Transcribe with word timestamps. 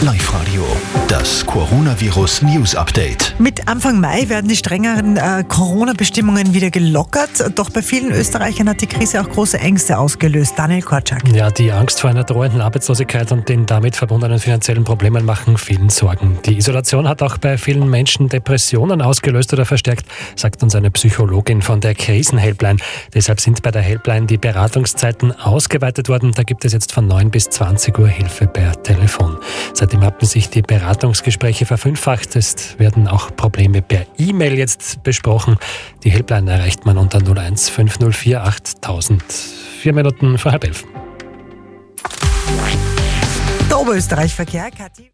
Live-Radio, 0.00 0.64
das 1.08 1.44
Coronavirus 1.44 2.42
News 2.42 2.76
Update. 2.76 3.34
Mit 3.40 3.66
Anfang 3.66 3.98
Mai 3.98 4.28
werden 4.28 4.46
die 4.46 4.54
strengeren 4.54 5.16
äh, 5.16 5.42
Corona-Bestimmungen 5.48 6.54
wieder 6.54 6.70
gelockert. 6.70 7.50
Doch 7.56 7.68
bei 7.70 7.82
vielen 7.82 8.12
Österreichern 8.12 8.68
hat 8.68 8.80
die 8.80 8.86
Krise 8.86 9.20
auch 9.20 9.28
große 9.28 9.58
Ängste 9.58 9.98
ausgelöst. 9.98 10.54
Daniel 10.56 10.82
Korczak. 10.82 11.26
Ja, 11.34 11.50
die 11.50 11.72
Angst 11.72 12.00
vor 12.00 12.10
einer 12.10 12.22
drohenden 12.22 12.60
Arbeitslosigkeit 12.60 13.32
und 13.32 13.48
den 13.48 13.66
damit 13.66 13.96
verbundenen 13.96 14.38
finanziellen 14.38 14.84
Problemen 14.84 15.24
machen 15.24 15.58
vielen 15.58 15.88
Sorgen. 15.88 16.38
Die 16.46 16.56
Isolation 16.58 17.08
hat 17.08 17.20
auch 17.20 17.36
bei 17.38 17.58
vielen 17.58 17.90
Menschen 17.90 18.28
Depressionen 18.28 19.02
ausgelöst 19.02 19.52
oder 19.52 19.64
verstärkt, 19.64 20.06
sagt 20.36 20.62
uns 20.62 20.76
eine 20.76 20.92
Psychologin 20.92 21.60
von 21.60 21.80
der 21.80 21.96
Krisenhelpline. 21.96 22.78
Deshalb 23.14 23.40
sind 23.40 23.62
bei 23.62 23.72
der 23.72 23.82
Helpline 23.82 24.26
die 24.26 24.38
Beratungszeiten 24.38 25.32
ausgeweitet 25.32 26.08
worden. 26.08 26.30
Da 26.30 26.44
gibt 26.44 26.64
es 26.64 26.72
jetzt 26.72 26.92
von 26.92 27.08
9 27.08 27.32
bis 27.32 27.50
20 27.50 27.98
Uhr 27.98 28.06
Hilfe 28.06 28.46
per 28.46 28.80
Telefon. 28.80 29.38
Seitdem 29.78 30.02
hatten 30.02 30.26
sich 30.26 30.50
die 30.50 30.62
Beratungsgespräche 30.62 31.64
verfünffacht. 31.64 32.34
Es 32.34 32.76
werden 32.80 33.06
auch 33.06 33.36
Probleme 33.36 33.80
per 33.80 34.06
E-Mail 34.18 34.58
jetzt 34.58 35.04
besprochen. 35.04 35.56
Die 36.02 36.10
Helpline 36.10 36.50
erreicht 36.50 36.84
man 36.84 36.98
unter 36.98 37.20
01 37.20 37.70
5004 37.70 38.42
8000. 38.42 39.22
Vier 39.80 39.92
Minuten 39.92 40.36
vor 40.36 40.50
halb 40.50 40.64
elf. 40.64 40.84
Der 43.70 43.78
Oberösterreich-Verkehr, 43.78 44.68
Kathi. 44.76 45.12